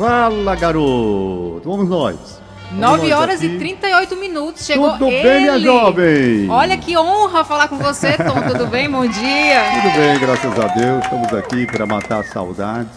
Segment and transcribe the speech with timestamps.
[0.00, 1.60] Fala, garoto.
[1.62, 2.40] Vamos nós.
[2.72, 4.64] 9 horas e 38 minutos.
[4.64, 5.22] Chegou Tudo ele.
[5.22, 6.48] bem, minha jovem?
[6.48, 8.40] Olha que honra falar com você, Tom.
[8.50, 8.90] Tudo bem?
[8.90, 9.62] Bom dia.
[9.74, 11.04] Tudo bem, graças a Deus.
[11.04, 12.88] Estamos aqui para matar a saudade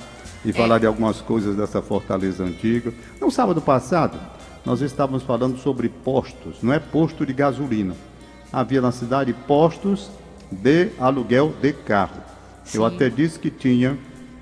[0.45, 2.93] e falar de algumas coisas dessa fortaleza antiga.
[3.20, 4.17] No sábado passado,
[4.65, 7.97] nós estávamos falando sobre postos, não é posto de gasolina.
[8.49, 10.09] Havia na cidade postos
[10.49, 12.21] de aluguel de carro.
[12.73, 12.95] Eu Sim.
[12.95, 13.97] até disse que tinha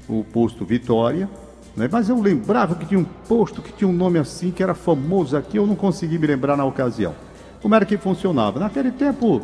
[0.08, 1.28] o posto Vitória,
[1.76, 1.90] né?
[1.92, 5.36] mas eu lembrava que tinha um posto que tinha um nome assim, que era famoso
[5.38, 7.14] aqui, eu não consegui me lembrar na ocasião.
[7.62, 8.60] Como era que funcionava?
[8.60, 9.42] Naquele tempo,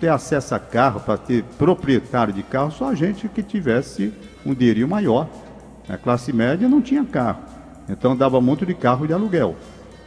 [0.00, 4.12] ter acesso a carro, para ter proprietário de carro, só a gente que tivesse
[4.44, 5.28] um dinheirinho maior.
[5.88, 7.42] A classe média não tinha carro,
[7.88, 9.56] então dava muito de carro de aluguel.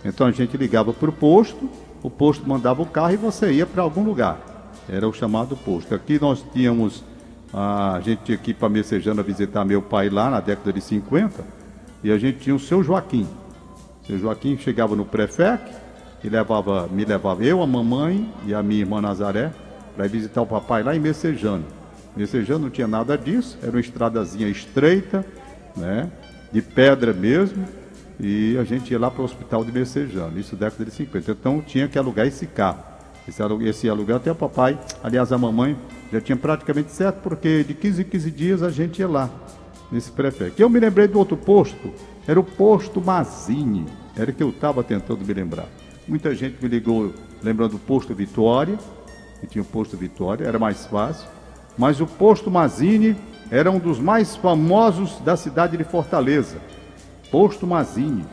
[0.04, 1.70] Então a gente ligava para o posto,
[2.04, 4.40] o posto mandava o carro e você ia para algum lugar.
[4.90, 5.94] Era o chamado posto.
[5.94, 7.04] Aqui nós tínhamos,
[7.54, 11.44] a gente tinha que ir para Messejana visitar meu pai lá na década de 50,
[12.04, 13.28] e a gente tinha o seu Joaquim.
[14.04, 15.64] O seu Joaquim chegava no Prefec
[16.24, 19.52] e levava, me levava eu, a mamãe e a minha irmã Nazaré
[19.96, 21.64] para visitar o papai lá em Messejana.
[22.16, 25.26] Messejana não tinha nada disso, era uma estradazinha estreita,
[25.76, 26.10] né,
[26.52, 27.66] de pedra mesmo,
[28.20, 31.32] e a gente ia lá para o hospital de Messejana, isso década de 50.
[31.32, 32.84] Então tinha que alugar esse carro.
[33.28, 35.78] Esse, esse aluguel até o papai, aliás a mamãe,
[36.12, 39.30] já tinha praticamente certo, porque de 15 em 15 dias a gente ia lá,
[39.92, 40.60] nesse prefeito.
[40.62, 41.92] Eu me lembrei do outro posto,
[42.28, 45.68] era o posto Mazini, era que eu estava tentando me lembrar.
[46.08, 48.78] Muita gente me ligou lembrando do posto Vitória,
[49.40, 51.28] que tinha o posto Vitória, era mais fácil.
[51.78, 53.16] Mas o posto Mazini
[53.50, 56.58] era um dos mais famosos da cidade de Fortaleza.
[57.32, 58.26] Posto Mazini.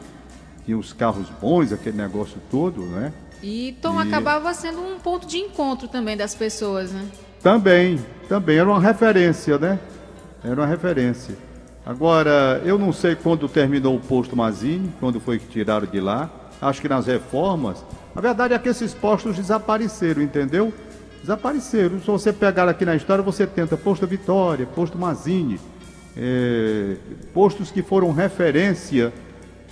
[0.65, 3.13] Tinha os carros bons, aquele negócio todo, né?
[3.43, 7.07] E Tom E- acabava sendo um ponto de encontro também das pessoas, né?
[7.43, 9.79] Também, também era uma referência, né?
[10.43, 11.37] Era uma referência.
[11.89, 16.29] Agora, eu não sei quando terminou o posto Mazini, quando foi que tiraram de lá.
[16.61, 17.83] Acho que nas reformas.
[18.15, 20.71] A verdade é que esses postos desapareceram, entendeu?
[21.23, 21.99] Desapareceram.
[21.99, 25.59] Se você pegar aqui na história, você tenta posto Vitória, posto Mazini,
[26.15, 26.97] eh,
[27.33, 29.11] postos que foram referência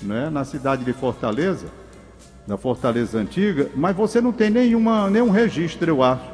[0.01, 1.67] né, na cidade de Fortaleza,
[2.47, 6.25] da Fortaleza Antiga, mas você não tem nenhuma, nenhum registro, eu acho.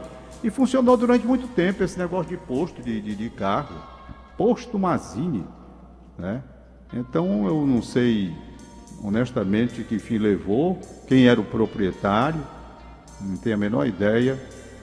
[0.45, 3.75] E funcionou durante muito tempo esse negócio de posto de, de, de carro.
[4.37, 5.45] Posto Mazini,
[6.19, 6.43] né?
[6.93, 8.33] Então eu não sei
[9.03, 10.79] honestamente que fim levou,
[11.09, 12.41] quem era o proprietário,
[13.21, 14.39] não tenho a menor ideia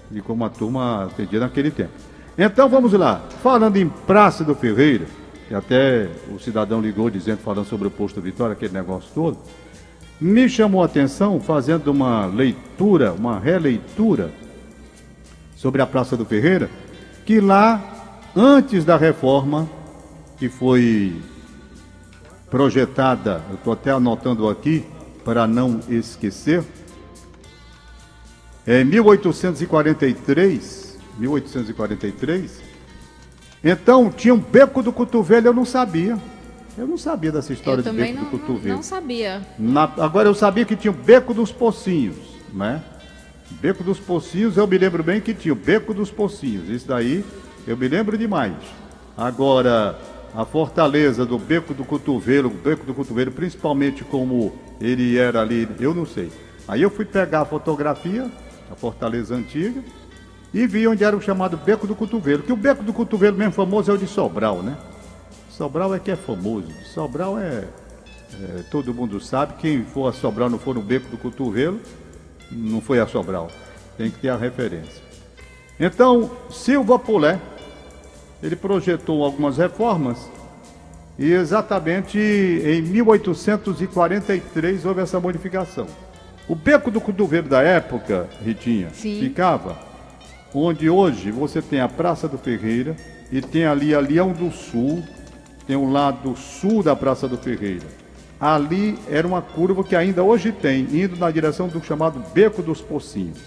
[0.09, 1.91] de como a turma atendia naquele tempo.
[2.37, 5.05] Então vamos lá, falando em Praça do Ferreira,
[5.47, 9.37] que até o cidadão ligou dizendo, falando sobre o posto Vitória, aquele negócio todo,
[10.19, 14.31] me chamou a atenção fazendo uma leitura, uma releitura
[15.55, 16.69] sobre a Praça do Ferreira,
[17.25, 17.81] que lá,
[18.35, 19.67] antes da reforma,
[20.39, 21.15] que foi
[22.49, 24.85] projetada, eu estou até anotando aqui
[25.23, 26.63] para não esquecer,
[28.65, 32.61] é 1843, 1843,
[33.63, 36.17] então tinha um beco do cotovelo, eu não sabia.
[36.77, 38.75] Eu não sabia dessa história de beco não, do cotovelo.
[38.77, 39.45] não sabia.
[39.57, 42.15] Na- agora eu sabia que tinha o Beco dos Pocinhos,
[42.53, 42.81] né?
[43.59, 46.69] Beco dos Pocinhos, eu me lembro bem que tinha o Beco dos Pocinhos.
[46.69, 47.25] Isso daí
[47.67, 48.53] eu me lembro demais.
[49.17, 49.99] Agora,
[50.33, 55.93] a fortaleza do Beco do Cotovelo, Beco do Cotovelo, principalmente como ele era ali, eu
[55.93, 56.31] não sei.
[56.67, 58.29] Aí eu fui pegar a fotografia,
[58.71, 59.83] a fortaleza antiga,
[60.53, 62.43] e vi onde era o chamado Beco do Cotovelo.
[62.43, 64.77] Que o Beco do Cotovelo mesmo famoso é o de Sobral, né?
[65.59, 66.71] Sobral é que é famoso.
[66.85, 67.65] Sobral é,
[68.41, 69.55] é, todo mundo sabe.
[69.55, 71.81] Quem for a Sobral não for no beco do cotovelo,
[72.49, 73.51] não foi a Sobral.
[73.97, 75.03] Tem que ter a referência.
[75.77, 77.41] Então, Silva Pulé,
[78.41, 80.29] ele projetou algumas reformas
[81.17, 85.87] e exatamente em 1843 houve essa modificação.
[86.47, 89.19] O beco do cotovelo da época, Ritinha, Sim.
[89.19, 89.89] ficava
[90.53, 92.95] onde hoje você tem a Praça do Ferreira
[93.31, 95.03] e tem ali a Leão do Sul,
[95.67, 97.85] tem o lado sul da Praça do Ferreira.
[98.39, 102.81] Ali era uma curva que ainda hoje tem, indo na direção do chamado Beco dos
[102.81, 103.37] Pocinhos.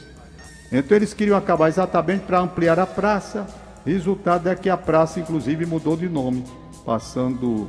[0.71, 3.47] Então eles queriam acabar exatamente para ampliar a praça.
[3.85, 6.45] Resultado é que a praça, inclusive, mudou de nome,
[6.85, 7.69] passando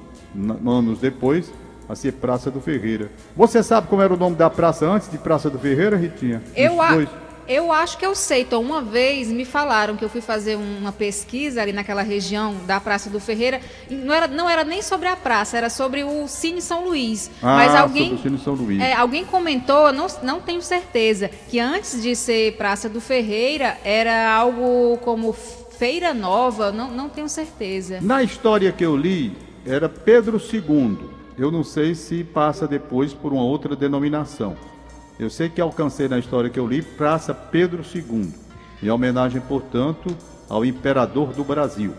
[0.65, 1.51] anos depois
[1.89, 3.12] a ser Praça do Ferreira.
[3.36, 6.42] Você sabe como era o nome da praça antes de Praça do Ferreira, Ritinha?
[6.56, 7.10] Eu, a- dois.
[7.48, 8.62] eu acho que eu sei, Tom.
[8.62, 13.09] Uma vez me falaram que eu fui fazer uma pesquisa ali naquela região da Praça
[13.09, 13.59] do Ferreira.
[13.89, 17.30] Não era, não era nem sobre a praça, era sobre o Cine São Luís.
[17.42, 18.81] Ah, Mas sobre alguém, o Cine São Luís.
[18.81, 24.33] é, alguém comentou, não, não tenho certeza, que antes de ser Praça do Ferreira era
[24.33, 25.36] algo como
[25.83, 28.00] Feira Nova, não, não tenho certeza.
[28.00, 29.35] Na história que eu li,
[29.65, 30.97] era Pedro II.
[31.38, 34.56] Eu não sei se passa depois por uma outra denominação.
[35.19, 38.33] Eu sei que alcancei na história que eu li Praça Pedro II,
[38.81, 40.15] em homenagem, portanto,
[40.47, 41.94] ao imperador do Brasil.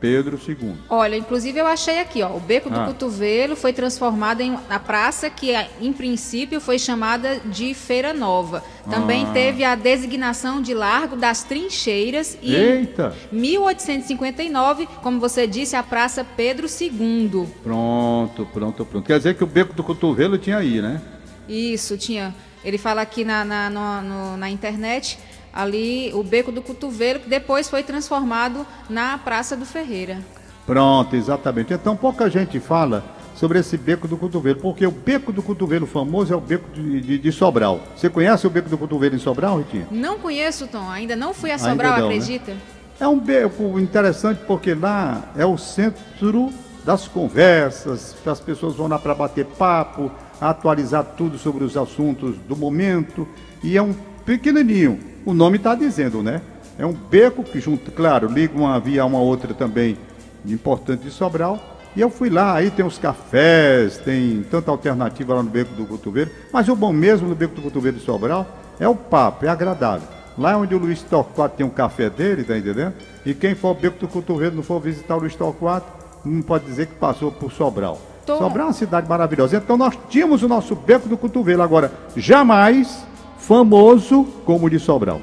[0.00, 0.74] Pedro II.
[0.88, 2.86] Olha, inclusive eu achei aqui, ó, o Beco do Ah.
[2.86, 8.62] Cotovelo foi transformado em na praça que em princípio foi chamada de Feira Nova.
[8.88, 9.32] Também Ah.
[9.32, 13.12] teve a designação de Largo das Trincheiras e Eita!
[13.32, 17.46] em 1859, como você disse, a Praça Pedro II.
[17.62, 19.04] Pronto, pronto, pronto.
[19.06, 21.00] Quer dizer que o beco do cotovelo tinha aí, né?
[21.48, 22.34] Isso, tinha.
[22.64, 25.18] Ele fala aqui na, na, no- no- na internet,
[25.52, 30.18] ali, o Beco do Cotovelo, que depois foi transformado na Praça do Ferreira.
[30.66, 31.72] Pronto, exatamente.
[31.72, 33.02] Então pouca gente fala
[33.34, 37.00] sobre esse beco do cotovelo, porque o beco do cotovelo famoso é o beco de,
[37.00, 37.80] de- de Sobral.
[37.96, 39.86] Você conhece o beco do cotovelo em Sobral, Ritinha?
[39.92, 42.16] Não conheço, Tom, ainda não fui a Sobral, não, né?
[42.16, 42.52] acredita?
[43.00, 46.52] É um beco interessante porque lá é o centro
[46.84, 50.10] das conversas, as pessoas vão lá para bater papo,
[50.40, 53.26] atualizar tudo sobre os assuntos do momento,
[53.62, 53.94] e é um
[54.26, 56.40] pequenininho, o nome está dizendo, né?
[56.78, 59.98] É um beco que junto, claro, liga uma via a uma outra também
[60.46, 61.58] importante de Sobral,
[61.94, 65.84] e eu fui lá, aí tem os cafés, tem tanta alternativa lá no Beco do
[65.84, 68.46] Cotovelo, mas o bom mesmo no Beco do Cotovelo de Sobral
[68.80, 70.08] é o papo, é agradável.
[70.38, 72.94] Lá onde o Luiz Torquato tem um café dele, tá entendendo?
[73.26, 75.86] E quem for ao Beco do Cotovelo, não for visitar o Luiz Torquato,
[76.24, 78.00] não pode dizer que passou por Sobral.
[78.24, 79.56] Tô- Sobral é uma cidade maravilhosa.
[79.56, 83.04] Então nós tínhamos o nosso Beco do Cotovelo, agora jamais
[83.48, 85.22] famoso como o de Sobral.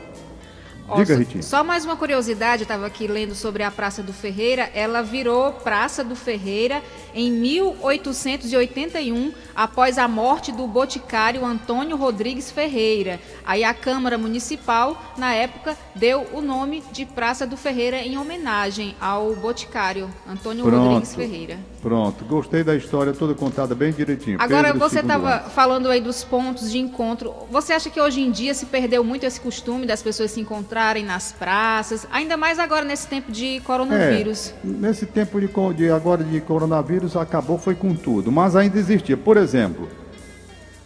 [0.87, 1.43] Ó, Diga, Ritinha.
[1.43, 4.67] Só mais uma curiosidade, eu estava aqui lendo sobre a Praça do Ferreira.
[4.73, 6.81] Ela virou Praça do Ferreira
[7.13, 13.19] em 1881, após a morte do boticário Antônio Rodrigues Ferreira.
[13.45, 18.95] Aí a Câmara Municipal, na época, deu o nome de Praça do Ferreira em homenagem
[18.99, 21.59] ao boticário Antônio Rodrigues Ferreira.
[21.85, 24.37] Pronto, gostei da história toda contada bem direitinho.
[24.41, 27.31] Agora, Pedro você estava falando aí dos pontos de encontro.
[27.51, 31.05] Você acha que hoje em dia se perdeu muito esse costume das pessoas se encontrarem
[31.05, 32.07] nas praças?
[32.11, 34.49] Ainda mais agora nesse tempo de coronavírus.
[34.49, 39.15] É, nesse tempo de, de agora de coronavírus acabou foi com tudo, mas ainda existia.
[39.15, 39.87] Por exemplo,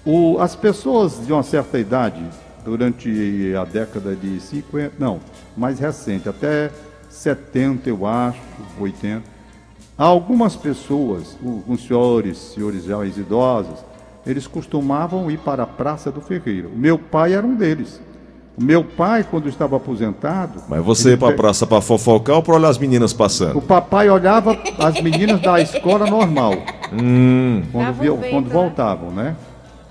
[0.04, 2.22] o- as pessoas de uma certa idade,
[2.66, 5.22] durante a década de 50, não,
[5.56, 6.70] mais recente, até
[7.10, 8.42] 70 eu acho,
[8.78, 9.39] 80,
[10.06, 13.80] algumas pessoas, o- os senhores, senhores já idosos,
[14.26, 16.70] eles costumavam ir para a Praça do Ferreiro.
[16.76, 18.00] Meu pai era um deles.
[18.58, 20.62] O meu pai, quando estava aposentado.
[20.68, 23.62] Mas você ia pra pe- praça pra fofocar ou pra olhar as meninas o passando?
[23.62, 26.54] papai olhava as meninas da escola normal,
[26.92, 28.54] Hum, quando, venda, quando né?
[28.54, 29.36] voltavam, né?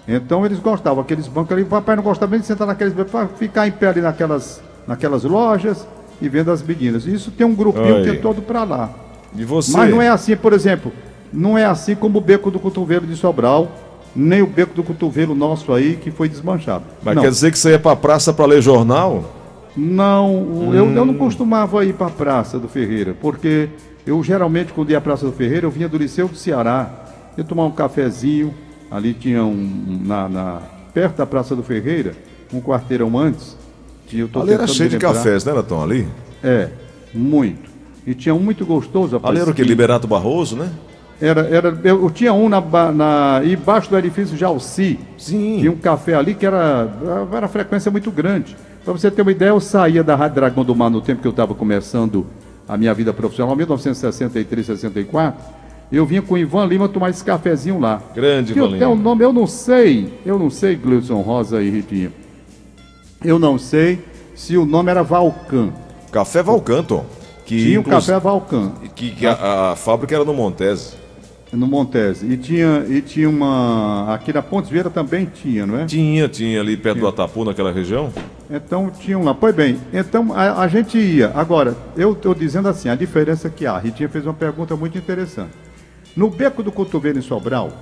[0.06, 1.62] Então eles gostavam, aqueles bancos ali.
[1.62, 4.62] O papai não gostava nem de sentar naqueles bancos, para ficar em pé ali naquelas,
[4.86, 5.86] naquelas lojas
[6.20, 7.06] e vendo as meninas.
[7.06, 8.04] Isso tem um grupinho Aí.
[8.04, 8.90] que é todo para lá.
[9.36, 9.76] E você?
[9.76, 10.92] Mas não é assim, por exemplo,
[11.32, 13.70] não é assim como o beco do cotovelo de Sobral,
[14.16, 16.84] nem o beco do cotovelo nosso aí que foi desmanchado.
[17.02, 17.22] Mas não.
[17.22, 19.34] quer dizer que você ia pra praça pra ler jornal?
[19.76, 21.18] Não, o- eu, eu não Hum.
[21.18, 23.68] costumava ir para a Praça do Ferreira, porque
[24.06, 26.90] eu geralmente, quando ia à Praça do Ferreira, eu vinha do Liceu do Ceará,
[27.36, 28.52] ia tomar um cafezinho,
[28.90, 32.12] ali tinha um, na, na- perto da Praça do Ferreira,
[32.52, 33.56] um quarteirão antes,
[34.08, 35.80] tinha, eu tô Ali era cheio de cafés, né, Latão?
[35.82, 36.08] Ali?
[36.42, 36.70] É,
[37.14, 37.67] muito.
[38.06, 39.32] E tinha um muito gostoso, rapaz.
[39.32, 39.62] Ali era o que?
[39.62, 40.70] Liberato Barroso, né?
[41.20, 42.60] Era, era, eu, tinha um na,
[42.92, 45.58] na, embaixo do edifício Jalci, Sim.
[45.58, 46.88] tinha um café ali que era,
[47.32, 48.56] era frequência muito grande.
[48.84, 51.26] Para você ter uma ideia, eu saía da Rádio Dragão do Mar no tempo que
[51.26, 52.24] eu estava começando
[52.68, 55.58] a minha vida profissional, 1963, 64.
[55.90, 58.00] Eu vinha com o Ivan Lima tomar esse cafezinho lá.
[58.14, 59.02] Grande que Ivan até o Lima.
[59.02, 62.12] nome, eu não sei, eu não sei, Gleudson Rosa e Ritinha.
[63.24, 63.98] Eu não sei
[64.34, 65.70] se o nome era Valcan.
[66.12, 67.02] Café Valcanto.
[67.48, 68.72] Que, Tinha o inclus- café Valcan.
[68.94, 70.92] Que, que a, a fábrica era no Montese.
[71.50, 72.26] No Montese.
[72.30, 74.12] E tinha, e tinha uma.
[74.14, 75.86] Aqui na Pontes Vieira também tinha, não é?
[75.86, 78.12] Tinha, tinha ali perto do Atapu, naquela região.
[78.50, 79.32] Então tinham lá.
[79.34, 81.32] Pois bem, então a, a gente ia.
[81.34, 83.72] Agora, eu estou dizendo assim, a diferença que há.
[83.76, 85.52] A Ritinha fez uma pergunta muito interessante.
[86.14, 87.72] No Beco do Cotovelo em Sobral,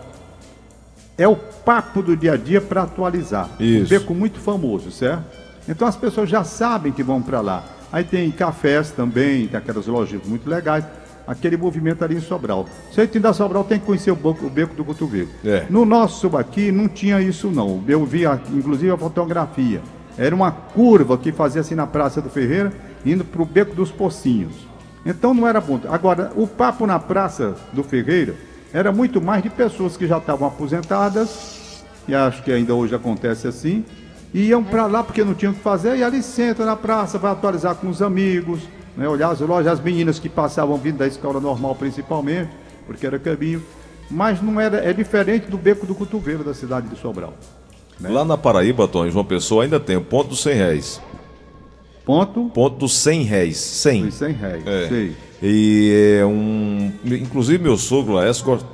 [1.19, 3.51] é o papo do dia a dia para atualizar.
[3.59, 3.93] Isso.
[3.93, 5.25] Um beco muito famoso, certo?
[5.69, 7.65] Então as pessoas já sabem que vão para lá.
[7.93, 10.85] Aí tem cafés também, tem aquelas lojas muito legais.
[11.27, 12.67] Aquele movimento ali em Sobral.
[12.93, 15.29] Se você da Sobral, tem que conhecer o, o Beco do Cotovelo.
[15.45, 15.67] É.
[15.69, 17.83] No nosso aqui não tinha isso não.
[17.89, 19.83] Eu vi a- inclusive a fotografia.
[20.17, 22.73] Era uma curva que fazia assim na Praça do Ferreira,
[23.05, 24.55] indo para o Beco dos Pocinhos.
[25.05, 25.81] Então não era bom.
[25.89, 28.35] Agora, o papo na Praça do Ferreira
[28.73, 33.49] era muito mais de pessoas que já estavam aposentadas, e acho que ainda hoje acontece
[33.49, 33.85] assim,
[34.35, 37.19] e iam para lá porque não tinham o que fazer, e ali senta na praça,
[37.19, 38.61] vai atualizar com os amigos,
[38.97, 42.51] né, olhar as lojas, as meninas que passavam vindo da escola normal principalmente,
[42.87, 43.63] porque era caminho.
[44.11, 47.35] mas não era, é diferente do beco do cotovelo da cidade de Sobral.
[47.99, 48.09] Né?
[48.11, 51.01] Lá na Paraíba, Tom, João Pessoa, ainda tem o ponto dos 100 réis.
[52.05, 53.57] Ponto Ponto dos 100 réis.
[53.57, 54.05] 100.
[54.05, 54.67] dos 100 réis.
[54.67, 54.89] É.
[54.89, 55.17] Sei.
[55.43, 56.93] E é um.
[57.05, 58.23] Inclusive, meu sogro lá,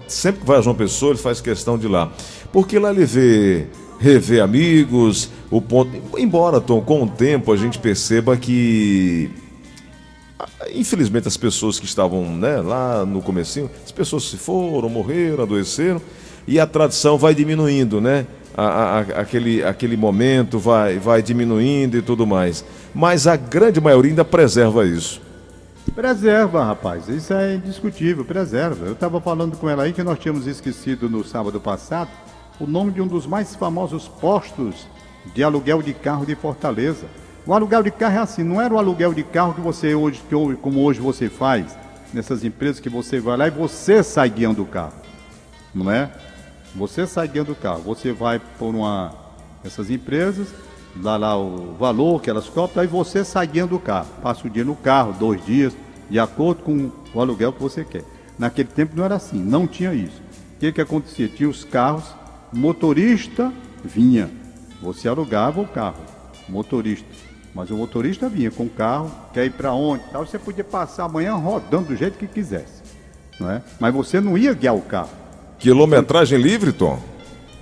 [0.07, 2.13] sempre que vai a João Pessoa, ele faz questão de ir lá.
[2.53, 3.67] Porque lá ele vê,
[4.03, 5.91] revê amigos, o ponto.
[6.19, 9.31] Embora, Tom, com o tempo a gente perceba que.
[10.39, 15.45] ah, Infelizmente, as pessoas que estavam né, lá no comecinho, as pessoas se foram, morreram,
[15.45, 16.03] adoeceram,
[16.47, 18.27] e a tradição vai diminuindo, né?
[18.55, 22.65] A- a- a- aquele, aquele momento vai, vai diminuindo e tudo mais.
[22.95, 25.23] Mas a grande maioria ainda preserva isso.
[25.95, 27.09] Preserva, rapaz.
[27.09, 28.87] Isso é indiscutível, preserva.
[28.87, 32.11] Eu estava falando com ela aí que nós tínhamos esquecido no sábado passado
[32.61, 34.87] o nome de um dos mais famosos postos
[35.35, 37.07] de aluguel de carro de Fortaleza.
[37.47, 40.23] O aluguel de carro é assim, não era o aluguel de carro que você hoje,
[40.29, 41.77] que hoje- como hoje você faz,
[42.13, 44.93] nessas empresas que você vai lá e você sai guiando o carro.
[45.75, 46.11] Não é?
[46.75, 47.81] Você sai guiando o carro.
[47.83, 49.15] Você vai por uma
[49.65, 50.49] essas empresas,
[50.97, 54.09] dá lá o valor que elas cobram, aí você sai guiando o carro.
[54.23, 55.73] Passa o dia no carro, dois dias,
[56.11, 58.05] de acordo com o aluguel que você quer.
[58.39, 60.21] Naquele tempo não era assim, não tinha isso.
[60.57, 61.29] O que, que acontecia?
[61.29, 62.05] Tinha os carros,
[62.53, 63.53] motorista
[63.85, 64.31] vinha.
[64.81, 66.03] Você alugava o carro,
[66.49, 67.09] motorista.
[67.55, 70.03] Mas o motorista vinha com o carro, quer ir para onde?
[70.11, 72.83] Tal, você podia passar amanhã rodando do jeito que quisesse.
[73.39, 73.63] Não é?
[73.79, 75.11] Mas você não ia guiar o carro.
[75.59, 76.99] Quilometragem livre, Tom?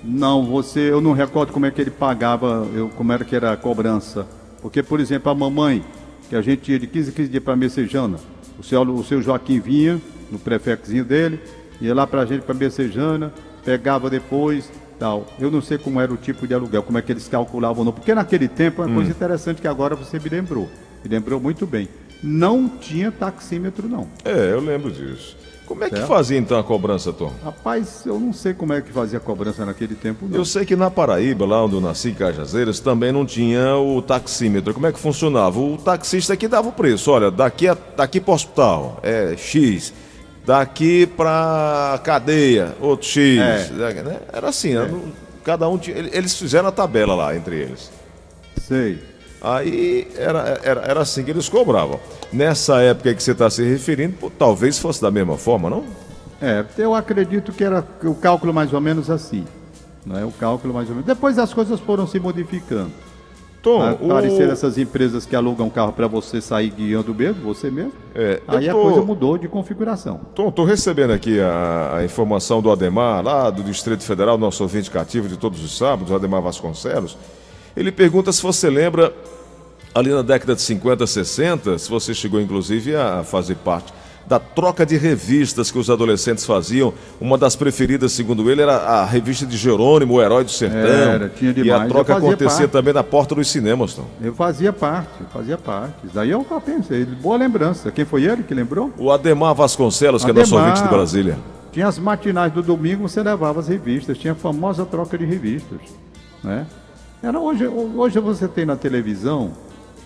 [0.03, 3.51] Não, você, eu não recordo como é que ele pagava, eu, como era que era
[3.51, 4.25] a cobrança.
[4.61, 5.83] Porque, por exemplo, a mamãe,
[6.29, 8.17] que a gente ia de 15 em 15 dias para Messejana,
[8.57, 11.39] o seu, o seu Joaquim vinha, no prefectozinho dele,
[11.79, 13.33] ia lá para a gente para Messejana,
[13.63, 15.25] pegava depois, tal.
[15.39, 17.91] Eu não sei como era o tipo de aluguel, como é que eles calculavam, não.
[17.91, 20.69] Porque naquele tempo, é uma coisa interessante que agora você me lembrou,
[21.03, 21.89] me lembrou muito bem.
[22.21, 24.07] Não tinha taxímetro, não.
[24.23, 25.35] É, eu lembro disso.
[25.65, 26.07] Como é que Certo.
[26.07, 27.31] fazia então a cobrança, Tom?
[27.43, 30.37] Rapaz, eu não sei como é que fazia a cobrança naquele tempo, não.
[30.37, 34.01] Eu sei que na Paraíba, lá onde eu nasci, em Cajazeiras, também não tinha o
[34.03, 34.73] taxímetro.
[34.73, 35.59] Como é que funcionava?
[35.59, 37.09] O taxista que dava o preço.
[37.09, 39.93] Olha, daqui, a, daqui para o hospital é X.
[40.45, 43.39] Daqui para cadeia, outro X.
[43.39, 44.03] É.
[44.03, 44.19] né?
[44.33, 44.73] Era assim?
[44.73, 45.11] Não-
[45.43, 47.91] cada um tinha, eles fizeram a tabela lá entre eles.
[48.59, 48.99] Sei.
[49.41, 51.99] Aí era, era, era assim que eles cobravam.
[52.31, 55.83] Nessa época que você está se referindo, talvez fosse da mesma forma, não?
[56.41, 59.45] É, eu acredito que era o cálculo mais ou menos assim.
[60.05, 61.07] Não é o cálculo mais ou menos.
[61.07, 62.91] Depois as coisas foram se modificando.
[63.61, 64.53] Tom, Apareceram o...
[64.53, 67.93] essas empresas que alugam carro para você sair guiando mesmo, você mesmo.
[68.15, 70.19] É, Aí eu a tô- coisa mudou de configuração.
[70.33, 74.89] Tom, tô recebendo aqui a, a informação do Ademar, lá do Distrito Federal, nosso ouvinte
[74.89, 77.15] cativo de todos os sábados, o Ademar Vasconcelos.
[77.77, 79.13] Ele pergunta se você lembra,
[79.93, 83.93] ali na década de 50, 60, se você chegou inclusive a fazer parte
[84.27, 86.93] da troca de revistas que os adolescentes faziam.
[87.19, 90.79] Uma das preferidas, segundo ele, era a revista de Jerônimo, o Herói do Sertão.
[90.79, 91.81] Era, tinha E demais.
[91.81, 92.71] a Eu troca acontecia parte.
[92.71, 94.05] também na porta dos cinemas, Tom.
[94.21, 95.95] Eu fazia parte, eu fazia parte.
[96.13, 97.91] Daí eu pensei, boa lembrança.
[97.91, 98.91] Quem foi ele que lembrou?
[98.97, 100.69] O Ademar Vasconcelos, que é nosso Ademar.
[100.71, 101.37] ouvinte de Brasília.
[101.71, 105.79] Tinha as matinais do domingo, você levava as revistas, tinha a famosa troca de revistas,
[106.43, 106.65] né?
[107.23, 109.51] Era hoje, hoje você tem na televisão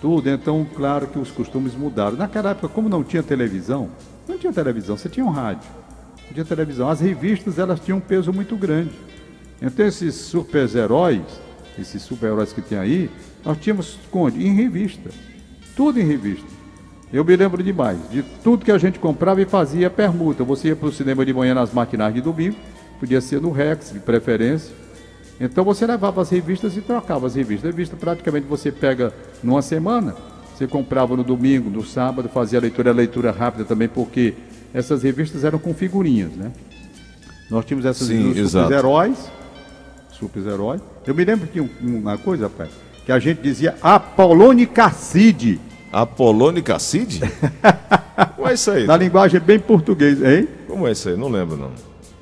[0.01, 2.17] tudo, então claro que os costumes mudaram.
[2.17, 3.89] Naquela época, como não tinha televisão,
[4.27, 5.69] não tinha televisão, você tinha um rádio,
[6.25, 6.89] não tinha televisão.
[6.89, 8.91] As revistas elas tinham um peso muito grande.
[9.61, 11.21] Então esses super-heróis,
[11.79, 13.09] esses super-heróis que tem aí,
[13.43, 13.97] nós tínhamos?
[14.35, 15.09] Em revista,
[15.75, 16.47] tudo em revista.
[17.13, 20.43] Eu me lembro demais de tudo que a gente comprava e fazia permuta.
[20.43, 22.57] Você ia para o cinema de manhã nas matinais de domingo,
[22.99, 24.85] podia ser no Rex, de preferência.
[25.39, 27.65] Então você levava as revistas e trocava as revistas.
[27.70, 29.13] A revista praticamente você pega
[29.44, 30.15] numa semana,
[30.56, 34.34] você comprava no domingo, no sábado, fazia a leitura, a leitura rápida também, porque
[34.74, 36.51] essas revistas eram com figurinhas, né?
[37.50, 39.18] Nós tínhamos essas Sim, super-heróis,
[40.12, 40.82] super-heróis.
[41.06, 42.70] Eu me lembro que um- uma coisa, pai,
[43.06, 45.60] que a gente dizia Apolone Casside.
[45.92, 47.22] Apolônio Casside?
[48.36, 48.86] Como é isso aí?
[48.86, 50.48] Na linguagem bem português, hein?
[50.68, 51.15] Como é isso aí?
[51.18, 51.72] Não lembro, não.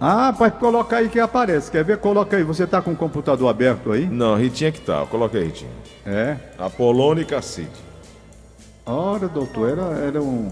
[0.06, 1.72] Ah, pode colocar aí que aparece.
[1.72, 1.98] Quer ver?
[1.98, 2.44] Coloca aí.
[2.44, 4.06] Você tá com o computador aberto aí?
[4.06, 5.06] Não, Ritinha que tá.
[5.06, 5.72] Coloca aí, Ritinha.
[6.06, 6.36] É.
[6.60, 7.72] Apolônio e Casside.
[8.86, 10.52] Ora, doutor, era, era, um,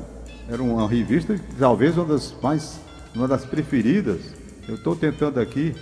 [0.49, 2.79] era uma revista, talvez uma das mais,
[3.13, 4.21] uma das preferidas.
[4.69, 5.75] Eu estou tentando aqui.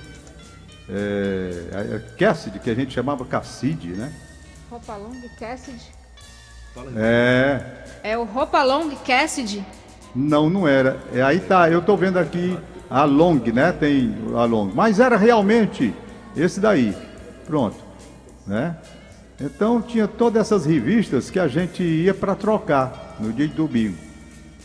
[0.89, 4.11] É, Cassidy, que a gente chamava Casside, né?
[4.67, 5.91] Roupa Long Cassidy.
[6.95, 7.61] É.
[8.01, 9.63] É o Roupa Long Cassidy.
[10.15, 10.97] Não, não era.
[11.13, 12.57] É, aí tá, eu estou vendo aqui
[12.89, 13.71] a Long, né?
[13.71, 14.71] Tem a Long.
[14.73, 15.93] Mas era realmente
[16.35, 16.93] esse daí.
[17.45, 17.77] Pronto.
[18.47, 18.75] Né?
[19.39, 23.95] Então tinha todas essas revistas que a gente ia para trocar no dia de domingo.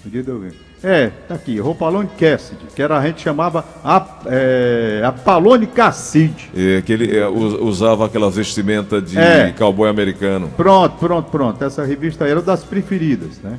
[0.04, 0.54] No dia de domingo.
[0.82, 6.50] É, tá aqui, Roupalone Cassidy, que era a gente chamava a, é, a Palone Cassidy.
[6.54, 9.50] É, que ele é, usava aquela vestimenta de É.
[9.56, 10.50] cowboy americano.
[10.54, 11.64] Pronto, pronto, pronto.
[11.64, 13.58] Essa revista era das preferidas, né?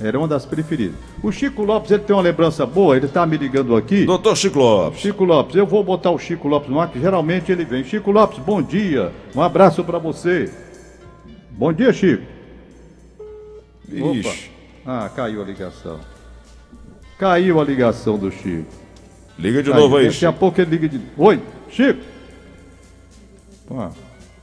[0.00, 0.96] Era uma das preferidas.
[1.22, 4.04] O Chico Lopes, ele tem uma lembrança boa, ele tá me ligando aqui.
[4.04, 5.00] Doutor Chico Lopes.
[5.00, 7.84] Chico Lopes, eu vou botar o Chico Lopes no ar, que geralmente ele vem.
[7.84, 9.12] Chico Lopes, bom dia.
[9.34, 10.52] Um abraço pra você.
[11.50, 12.24] Bom dia, Chico.
[14.00, 14.16] Opa.
[14.16, 14.50] Ixi,
[14.84, 16.00] Ah, caiu a ligação.
[17.18, 18.66] Caiu a ligação do Chico.
[19.38, 19.82] liga de Caiu.
[19.82, 21.00] novo aí, Daqui a pouco ele liga de.
[21.16, 22.00] Oi, Chico!
[23.70, 23.90] Ah,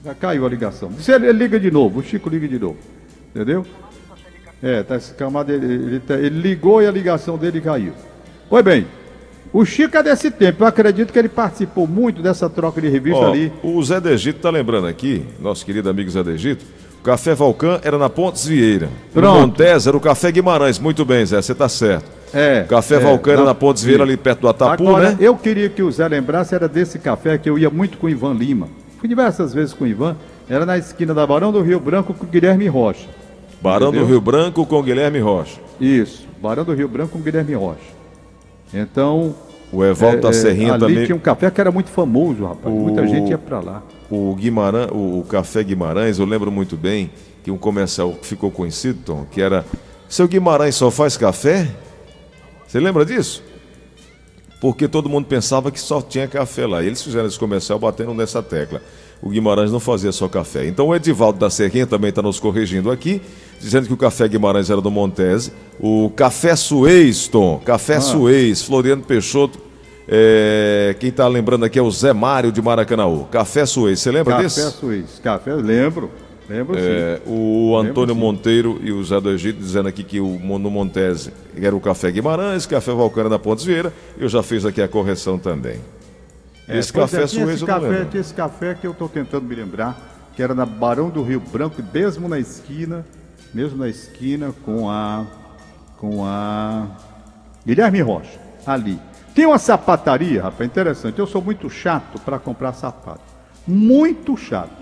[0.04, 0.92] já caiu a ligação.
[0.94, 2.78] Se ele, ele liga de novo, o Chico liga de novo.
[3.36, 3.66] Entendeu?
[4.62, 7.94] É, tá escamado, ele, ele, tá- ele ligou e a ligação dele caiu.
[8.50, 8.86] Pois bem,
[9.52, 10.64] o Chico é desse tempo.
[10.64, 13.52] Eu acredito que ele participou muito dessa troca de revista Ó, ali.
[13.64, 16.64] o Zé Degito tá lembrando aqui, nosso querido amigo Zé Degito,
[17.00, 18.86] o Café Valcã era na Pontes Vieira.
[18.86, 19.60] No Pronto.
[19.60, 20.78] Montes era o Café Guimarães.
[20.78, 22.06] Muito bem, Zé, você tá certo.
[22.32, 22.62] É.
[22.64, 25.18] O Café é, Valcã era na Pontes Vieira, ali perto do Atapu, Agora, né?
[25.20, 28.10] eu queria que o Zé lembrasse, era desse café que eu ia muito com o
[28.10, 28.70] Ivan Lima.
[29.00, 30.16] Fui diversas vezes com o Ivan.
[30.48, 33.08] Era na esquina da Barão do Rio Branco com o Guilherme Rocha.
[33.62, 34.06] Barão Entendeu?
[34.06, 35.60] do Rio Branco com Guilherme Rocha.
[35.80, 37.80] Isso, Barão do Rio Branco com Guilherme Rocha.
[38.74, 39.36] Então.
[39.74, 41.06] O Evaldo é, é, Serrinha ali também.
[41.06, 42.76] tinha um café que era muito famoso, rapaz.
[42.76, 43.82] Muita O- gente ia pra lá.
[44.10, 47.10] O Guimarães, o, o Café Guimarães, eu lembro muito bem
[47.42, 49.64] que um comercial ficou conhecido, Tom, que era
[50.10, 51.70] Seu Guimarães só faz café?
[52.68, 53.42] Você lembra disso?
[54.60, 56.84] Porque todo mundo pensava que só tinha café lá.
[56.84, 58.82] E eles fizeram esse comercial batendo nessa tecla.
[59.22, 60.68] O Guimarães não fazia só café.
[60.68, 63.22] Então o Edivaldo da Serrinha também está nos corrigindo aqui,
[63.60, 65.52] dizendo que o Café Guimarães era do Montese.
[65.80, 69.60] O Café Suez, Tom, Café Suez, Floriano Peixoto.
[70.08, 73.26] é, quem está lembrando aqui é o Zé Mário de Maracanaú.
[73.26, 74.72] Café Suez, você lembra Café desse?
[74.72, 75.22] Suíço.
[75.22, 76.10] Café, lembro.
[76.50, 76.82] Lembro sim.
[76.84, 78.16] É, o Antônio Lembro.
[78.16, 82.12] Monteiro e o Zé do Egito dizendo aqui que o no Montese era o Café
[82.12, 83.94] Guimarães, Café Valcana da Pontes Vieira.
[84.20, 85.80] Eu já fiz aqui a correção também.
[86.68, 89.56] É, esse café é, Suez esse café, tinha esse café que eu estou tentando me
[89.56, 90.00] lembrar,
[90.36, 93.06] que era na Barão do Rio Branco, mesmo na esquina,
[93.54, 95.26] mesmo na esquina com a
[95.98, 96.88] com a
[97.66, 99.00] Guilherme Rocha, ali.
[99.36, 101.20] Tem uma sapataria, rapaz, interessante.
[101.20, 103.22] Eu sou muito chato para comprar sapato.
[103.68, 104.82] Muito chato.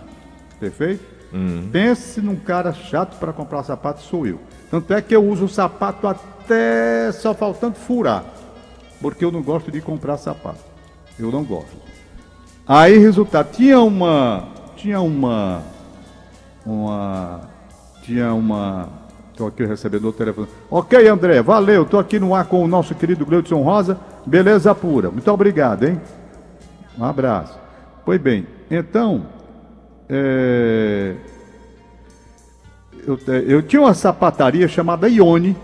[0.59, 1.03] Perfeito?
[1.33, 1.69] Hum.
[1.71, 4.39] Pense num cara chato para comprar sapato, sou eu.
[4.71, 8.23] Tanto é que eu uso o sapato até só faltando furar.
[9.01, 10.68] Porque eu não gosto de comprar sapato.
[11.19, 11.75] Eu não gosto.
[12.67, 14.47] Aí, resultado, tinha uma.
[14.75, 15.61] Tinha uma.
[16.65, 17.41] Uma.
[18.03, 18.87] Tinha uma.
[19.31, 20.47] Estou aqui recebendo o telefone.
[20.69, 21.83] Ok, André, valeu.
[21.83, 23.99] Estou aqui no ar com o nosso querido Gleudson Rosa.
[24.25, 25.09] Beleza pura.
[25.09, 25.99] Muito obrigado, hein?
[26.97, 27.57] Um abraço.
[28.05, 29.25] Pois bem, então.
[30.09, 31.15] é,
[33.07, 35.55] Eu, eu tinha uma sapataria chamada Ione.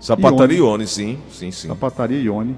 [0.00, 1.68] Sapataria Ione, sim, sim, sim.
[1.68, 2.56] Sapataria Ione.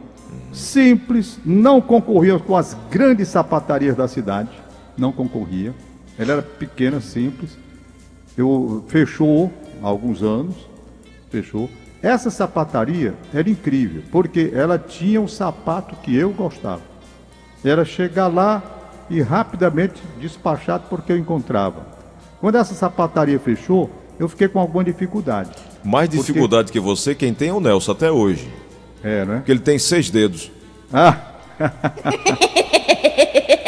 [0.59, 4.51] Simples, não concorria com as grandes sapatarias da cidade.
[4.97, 5.73] Não concorria.
[6.19, 7.57] Ela era pequena, simples.
[8.37, 10.57] Eu, fechou há alguns anos.
[11.31, 11.71] Fechou.
[12.03, 16.83] Essa sapataria era incrível, porque ela tinha o sapato que eu gostava.
[17.65, 18.63] Era chegar lá
[19.09, 21.87] e rapidamente despachado porque eu encontrava.
[22.41, 25.51] Quando essa sapataria fechou, eu fiquei com alguma dificuldade.
[25.85, 28.49] Mais Porque- dificuldade que você, quem tem é o Nelson até hoje.
[29.03, 29.37] É, né?
[29.37, 30.51] Porque ele tem seis dedos.
[30.93, 31.17] Ah!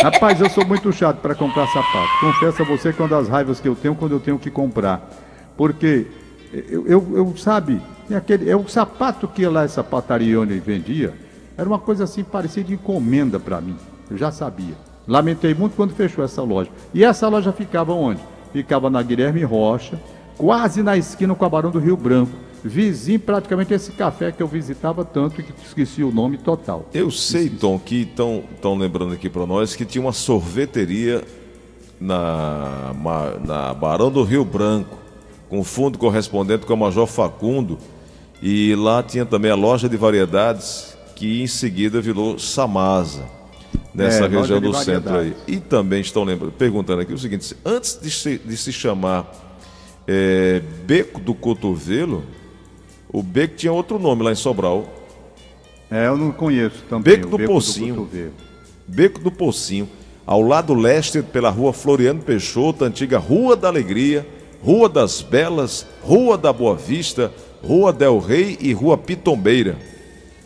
[0.03, 2.09] Rapaz, eu sou muito chato para comprar sapato.
[2.21, 4.51] Confesso a você que é uma das raivas que eu tenho quando eu tenho que
[4.51, 5.11] comprar.
[5.57, 6.07] Porque
[6.53, 11.13] eu, eu, eu sabe, tem aquele, é o sapato que lá essa patarione vendia,
[11.57, 13.77] era uma coisa assim parecida de encomenda para mim.
[14.11, 14.75] Eu já sabia.
[15.07, 16.71] Lamentei muito quando fechou essa loja.
[16.95, 18.21] E essa loja ficava onde?
[18.53, 20.01] Ficava na Guilherme Rocha,
[20.37, 22.33] quase na esquina com a Barão do Rio Branco.
[22.63, 26.89] Vizinho praticamente esse café que eu visitava tanto que esqueci o nome total.
[26.93, 31.25] Eu sei, Tom, que estão lembrando aqui para nós que tinha uma sorveteria
[32.01, 32.95] na,
[33.45, 34.99] na Barão do Rio Branco,
[35.49, 37.79] com fundo correspondente com a Major Facundo,
[38.43, 43.25] e lá tinha também a loja de variedades, que em seguida virou Samasa,
[43.95, 45.35] nessa É, região do centro aí.
[45.47, 49.31] E também estão lembrando, perguntando aqui o seguinte: antes de se, de se chamar
[50.07, 52.25] é, Beco do Cotovelo,
[53.13, 54.85] o beco tinha outro nome lá em Sobral.
[55.91, 57.17] É, eu não conheço também.
[57.17, 58.09] Beco do Pocinho.
[58.87, 59.89] Beco do Pocinho,
[60.27, 64.27] ao lado leste pela rua Floriano Peixoto, antiga Rua da Alegria,
[64.63, 69.77] Rua das Belas, Rua da Boa Vista, Rua Del Rey e Rua Pitombeira.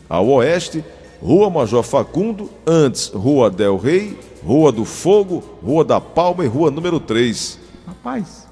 [0.09, 0.85] Ao oeste,
[1.21, 6.71] Rua Major Facundo, antes Rua Del Rey, Rua do Fogo, Rua da Palma e Rua
[6.71, 7.59] número 3.
[7.87, 8.47] Rapaz,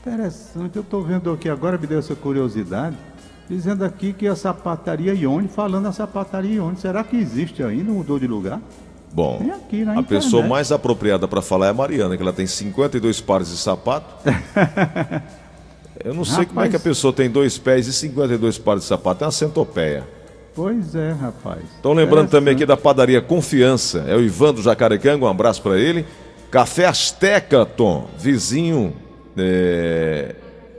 [0.00, 0.76] interessante.
[0.76, 2.96] Eu estou vendo aqui agora, me deu essa curiosidade.
[3.48, 6.76] Dizendo aqui que a sapataria Ione, falando a sapataria Ione.
[6.76, 7.90] Será que existe ainda?
[7.92, 8.60] Mudou de lugar?
[9.12, 10.06] Bom, aqui a internet.
[10.08, 14.12] pessoa mais apropriada para falar é a Mariana, que ela tem 52 pares de sapato.
[16.04, 16.82] Eu não sei como é que a Rapaz.
[16.82, 19.22] pessoa tem dois pés e 52 pares de sapato.
[19.22, 20.04] É uma centopeia.
[20.54, 21.62] Pois é, rapaz.
[21.76, 24.04] Estão lembrando também aqui da padaria Confiança.
[24.06, 26.04] É o Ivan do Jacarecanga, um abraço para ele.
[26.50, 28.92] Café Azteca, Tom, vizinho.
[29.36, 30.34] é,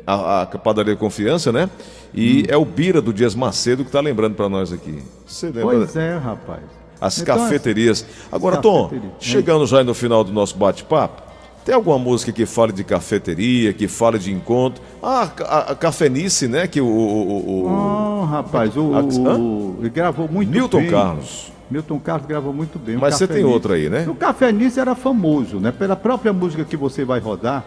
[0.06, 1.69] a, a padaria Confiança, né?
[2.13, 2.44] E Hum.
[2.48, 5.02] é o Bira do Dias Macedo que está lembrando para nós aqui.
[5.26, 5.62] Você lembra?
[5.63, 6.62] Pois é, rapaz.
[7.02, 8.06] As Então, cafeterias.
[8.32, 8.89] Agora, Tom,
[9.20, 11.24] chegando já no final do nosso bate-papo,
[11.65, 14.82] tem alguma música que fale de cafeteria, que fale de encontro?
[15.04, 16.68] Ah, a, a Cafenice, né?
[16.68, 16.86] Que o.
[16.86, 19.02] o- o- o- Oh, rapaz, o, Ah,
[19.38, 20.89] o- ele gravou muito Milton bem.
[20.89, 21.52] Carlos.
[21.70, 22.96] Milton Carlos gravou muito bem.
[22.96, 24.06] o Mas você tem outra aí, né?
[24.08, 25.72] O Café Nice era famoso, né?
[25.72, 27.65] Pela própria música que você vai rodar,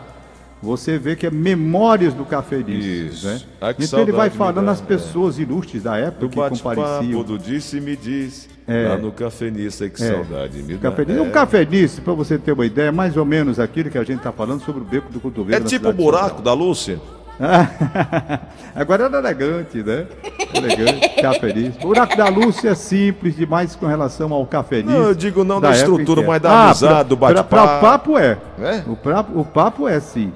[0.63, 3.07] você vê que é Memórias do Café Nice.
[3.07, 3.27] Isso.
[3.27, 3.41] Né?
[3.61, 7.23] Ah, então ele vai falando as pessoas ilustres da época Do que compareciam.
[7.23, 8.49] do Disse Me Diz.
[8.67, 8.89] É.
[8.89, 10.13] Lá no Cafenice, que É.
[10.13, 10.91] saudade me dá.
[10.91, 11.19] Café Nice.
[11.19, 11.23] É.
[11.23, 14.05] O Café Nice, para você ter uma ideia, é mais ou menos aquilo que a
[14.05, 15.57] gente está falando sobre o Beco do Cotovelo.
[15.65, 17.01] É tipo o buraco da Lúcia?
[18.75, 20.07] Agora era elegante, né?
[20.55, 21.79] Elegante, Café Nice.
[21.83, 24.89] O Buraco da Lúcia é simples demais com relação ao Café Nice.
[24.89, 26.41] Não, eu digo não da época estrutura, que mas é.
[26.41, 27.77] da amizade, do pra- pra- bate-papo.
[27.77, 28.39] O papo é.
[28.61, 28.83] É?
[28.87, 30.33] O, pra- o papo é sim.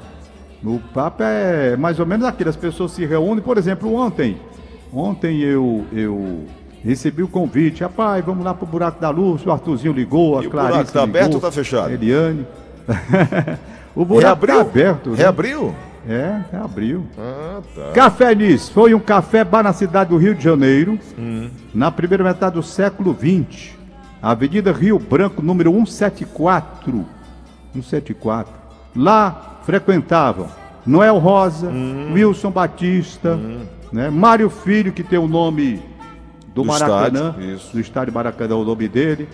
[0.64, 2.50] O papo é mais ou menos aquilo.
[2.50, 3.42] As pessoas se reúnem.
[3.42, 4.36] Por exemplo, ontem.
[4.92, 6.44] Ontem eu, eu
[6.84, 7.82] recebi o convite.
[7.82, 9.44] Rapaz, vamos lá pro Buraco da Luz.
[9.44, 11.92] O Arthurzinho ligou, a E o Clarice buraco tá ligou, aberto ou tá fechado?
[11.92, 12.46] Eliane.
[13.96, 15.10] o buraco tá aberto.
[15.10, 15.16] né?
[15.16, 15.74] Reabriu?
[16.08, 17.06] É, abriu.
[17.16, 17.90] Ah, tá.
[17.94, 21.48] Café Nis foi um café bar na cidade do Rio de Janeiro, Hum.
[21.72, 23.70] na primeira metade do século XX.
[24.20, 27.04] Avenida Rio Branco, número 174.
[27.72, 28.52] 174.
[28.94, 30.48] Lá frequentavam
[30.86, 32.12] Noel Rosa, Hum.
[32.12, 33.38] Wilson Batista,
[33.92, 34.10] né?
[34.10, 35.76] Mário Filho, que tem o nome
[36.48, 37.72] do, Do Maracanã, estádio, isso.
[37.72, 39.28] do estádio Maracanã, o nome dele.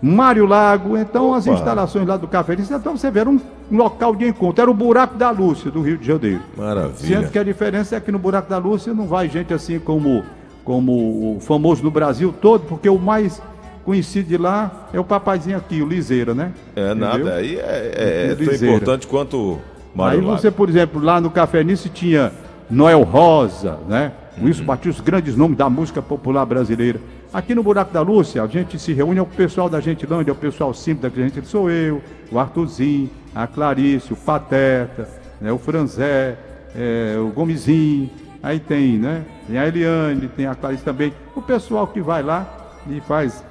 [0.00, 1.56] Mário Lago, então as Opa.
[1.56, 3.40] instalações lá do Café então você vê, era um
[3.72, 6.42] local de encontro, era o Buraco da Lúcia, do Rio de Janeiro.
[6.56, 6.92] Maravilha.
[7.20, 10.22] Sendo que a diferença é que no Buraco da Lúcia não vai gente assim como,
[10.64, 13.40] como o famoso no Brasil todo, porque o mais
[13.86, 16.52] conhecido de lá é o papazinho aqui, o Liseira, né?
[16.74, 17.34] É nada, Entendeu?
[17.34, 19.60] aí é, é, é tão importante quanto o
[19.94, 20.38] Mário Aí Lago.
[20.38, 22.32] você, por exemplo, lá no Café Nice tinha
[22.68, 24.10] Noel Rosa, né?
[24.36, 24.46] Uhum.
[24.46, 27.00] Wilson Batista, os grandes nomes da música popular brasileira.
[27.32, 30.34] Aqui no Buraco da Lúcia, a gente se reúne, é o pessoal da Gentilândia, é
[30.34, 35.08] o pessoal simples da gente, sou eu, o Arthurzinho, a Clarice, o Pateta,
[35.40, 35.52] né?
[35.52, 36.36] o Franzé,
[36.74, 38.10] é, o Gomezinho,
[38.42, 39.22] aí tem, né?
[39.46, 41.12] Tem a Eliane, tem a Clarice também.
[41.36, 42.46] O pessoal que vai lá
[42.88, 43.44] e faz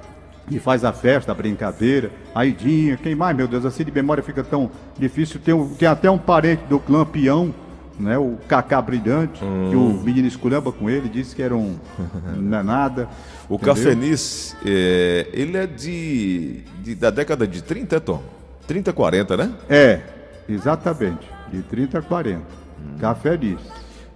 [0.49, 4.21] e faz a festa, a brincadeira, a Idinha, quem mais, meu Deus, assim de memória
[4.23, 5.39] fica tão difícil.
[5.43, 7.53] Tem, tem até um parente do clã Peão,
[7.99, 11.75] né, o Cacá Brilhante, que o menino esculhamba com ele, disse que era um
[12.38, 13.10] não é nada.
[13.49, 13.73] O entendeu?
[13.75, 18.21] Cafenice, é, ele é de, de- da década de 30, é, Tom?
[18.67, 19.51] 30, 40, né?
[19.69, 20.01] É,
[20.49, 22.41] exatamente, de 30 a 40.
[22.99, 23.60] Café diz.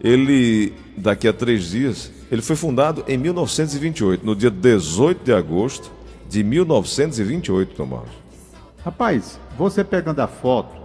[0.02, 5.92] Ele, daqui a três dias, ele foi fundado em 1928, no dia 18 de agosto
[6.30, 8.08] de 1928, Tomás.
[8.86, 10.76] Rapaz, você pegando a foto,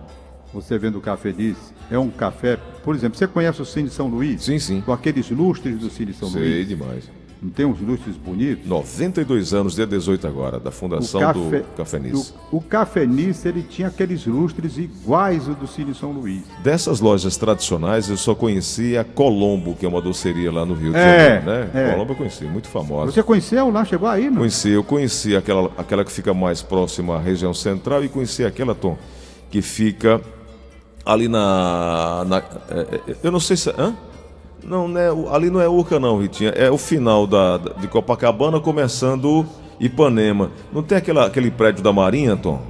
[0.53, 1.57] você vendo o Café diz,
[1.91, 4.43] é um café, por exemplo, você conhece o Cine São Luís?
[4.43, 4.81] Sim, sim.
[4.81, 6.69] Com aqueles lustres do Cine São Sei Luís?
[6.69, 7.11] demais.
[7.45, 8.67] Não tem uns lustres bonitos?
[8.67, 12.33] 92 anos, dia 18 agora, da fundação do Cafenice.
[12.51, 16.43] O, o Cafenice, ele tinha aqueles lustres iguais ao do Cine São Luís.
[16.63, 20.93] Dessas lojas tradicionais, eu só conheci a Colombo, que é uma doceria lá no Rio
[20.93, 21.71] de É, Janeiro, né?
[21.75, 21.91] é.
[21.93, 23.13] Colombo eu conheci, muito famosa.
[23.13, 23.85] Você conheceu lá?
[23.85, 24.39] Chegou aí, não?
[24.39, 28.75] Conheci, eu conheci aquela, aquela que fica mais próxima à região central e conheci aquela,
[28.75, 28.97] Tom,
[29.51, 30.19] que fica
[31.05, 32.25] ali na.
[32.27, 32.39] na-
[32.71, 33.69] é, é, eu não sei se.
[33.69, 33.95] Hã?
[34.67, 36.51] Não, é, o- ali não é Urca, não, Ritinha.
[36.51, 39.45] É o final da, da- de Copacabana, começando
[39.79, 40.51] Ipanema.
[40.73, 42.61] Não tem aquela, aquele prédio da Marinha, Tom?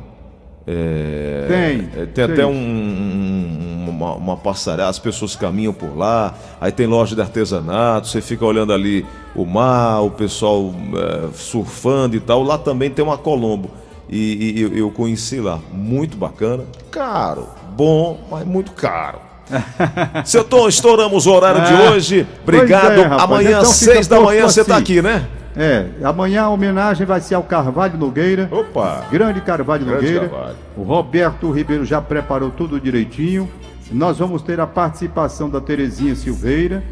[0.66, 2.24] É, Tem, é, tem tem.
[2.24, 7.20] até um, um- uma, uma passarela, as pessoas caminham por lá, aí tem loja de
[7.20, 9.04] artesanato, você fica olhando ali
[9.36, 12.42] o mar, o pessoal é, surfando e tal.
[12.42, 13.70] Lá também tem uma Colombo.
[14.08, 19.18] E, e eu, eu conheci lá, muito bacana, caro, bom, mas muito caro.
[20.24, 22.26] Seu Tom, estouramos o horário de Ah, hoje.
[22.42, 22.92] Obrigado.
[23.00, 23.04] é.
[23.20, 24.82] Amanhã, Então seis da manhã, você está assim.
[24.82, 25.26] aqui, né?
[25.56, 28.48] É, amanhã a homenagem vai ser ao Carvalho Nogueira.
[28.50, 29.06] Opa!
[29.10, 30.28] Grande Carvalho Grande Nogueira.
[30.28, 30.56] Carvalho.
[30.76, 33.48] O Roberto Ribeiro já preparou tudo direitinho.
[33.92, 36.82] Nós vamos ter a participação da Terezinha Silveira,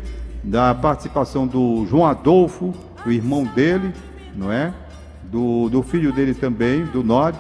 [0.45, 2.73] da participação do João Adolfo,
[3.05, 3.93] o irmão dele,
[4.37, 4.73] não é?
[5.25, 7.37] Do, do filho dele também, do Nod.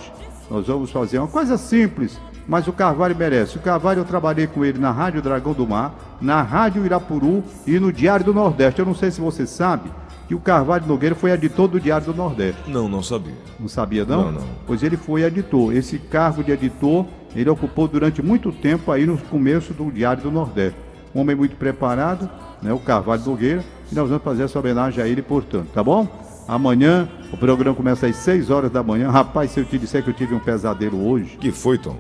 [0.51, 3.57] Nós vamos fazer uma coisa simples, mas o Carvalho merece.
[3.57, 7.79] O Carvalho eu trabalhei com ele na Rádio Dragão do Mar, na Rádio Irapuru e
[7.79, 8.81] no Diário do Nordeste.
[8.81, 9.91] Eu não sei se você sabe
[10.27, 12.63] que o Carvalho Nogueira foi editor do Diário do Nordeste.
[12.69, 13.35] Não, não sabia.
[13.59, 14.25] Não sabia não?
[14.25, 14.49] Não, não.
[14.67, 15.75] Pois ele foi editor.
[15.75, 20.31] Esse cargo de editor ele ocupou durante muito tempo aí no começo do Diário do
[20.31, 20.79] Nordeste.
[21.15, 22.29] Um homem muito preparado,
[22.63, 26.09] né, o Carvalho Nogueira, e nós vamos fazer essa homenagem a ele, portanto, tá bom?
[26.49, 29.11] Amanhã o programa começa às 6 horas da manhã.
[29.11, 31.97] Rapaz, se eu te disser que eu tive um pesadelo hoje, que foi, Tom?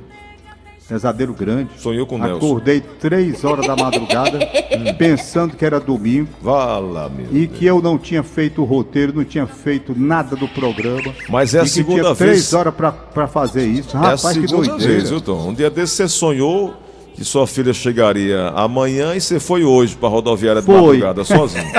[0.92, 1.70] Pesadelo grande.
[1.78, 2.36] Sonhou com Nelson.
[2.46, 4.38] Acordei 3 horas da madrugada,
[4.98, 6.28] pensando que era domingo.
[6.40, 7.58] Vala, meu E Deus.
[7.58, 11.14] que eu não tinha feito o roteiro, não tinha feito nada do programa.
[11.28, 12.30] Mas é a que segunda tinha vez.
[12.30, 13.96] três horas pra, pra fazer isso.
[13.96, 14.92] É a Rapaz, que segunda doideira.
[14.94, 15.48] vez, viu, Tom?
[15.48, 16.74] Um dia desse você sonhou
[17.14, 20.76] que sua filha chegaria amanhã e você foi hoje pra rodoviária de Foi.
[20.98, 21.64] madrugada sozinho.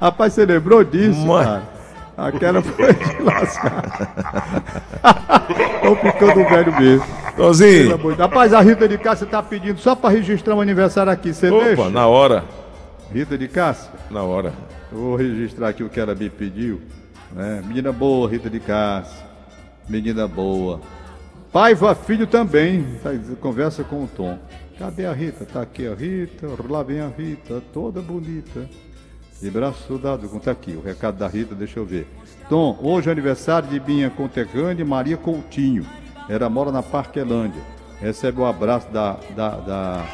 [0.00, 1.75] Rapaz, você lembrou disso, Mas- cara?
[2.16, 3.82] Aquela foi de lascar.
[5.82, 7.06] Tô ficando velho mesmo.
[7.36, 8.18] Deus.
[8.18, 11.34] Rapaz, a Rita de Cássia tá pedindo só pra registrar um aniversário aqui.
[11.34, 11.90] Você opa, deixa?
[11.90, 12.44] na hora,
[13.12, 13.90] Rita de Cássia?
[14.10, 14.52] na hora.
[14.90, 16.80] Eu vou registrar aqui o que ela me pediu.
[17.32, 17.62] né?
[17.66, 19.26] Menina boa, Rita de Cássia.
[19.88, 20.80] Menina boa.
[21.52, 22.84] Paiva Filho também.
[23.02, 24.38] Tá, Conversa com o Tom.
[24.78, 25.44] Cadê a Rita?
[25.44, 26.48] Tá aqui a Rita.
[26.68, 28.68] Lá vem a Rita, toda bonita.
[29.40, 30.28] De braço dado.
[30.40, 32.06] Tá aqui o recado da Rita, deixa eu ver.
[32.48, 35.84] Tom, hoje é aniversário de minha conterrânea Maria Coutinho.
[36.28, 37.60] Ela mora na Parquelândia.
[38.00, 40.04] Recebe o abraço da, da, da,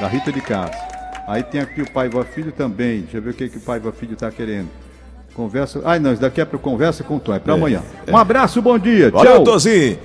[0.00, 0.78] da Rita de Cássia.
[1.26, 3.02] Aí tem aqui o Paiva Filho também.
[3.02, 4.68] Deixa eu ver o que, que o Paiva Filho tá querendo.
[5.34, 5.80] Conversa.
[5.84, 7.82] Ai, não, isso daqui é para conversa com o Tom, é para amanhã.
[8.08, 9.10] Um abraço, bom dia.
[9.10, 9.44] Valeu, Tchau.
[9.44, 9.98] Tozinho.